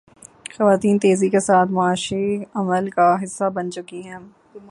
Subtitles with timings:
[0.55, 2.43] خواتین تیزی کے ساتھ معاشی
[2.55, 4.19] عمل کا حصہ بن چکی ہیں۔